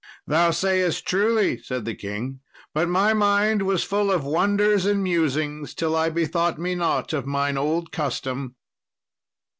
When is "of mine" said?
7.13-7.55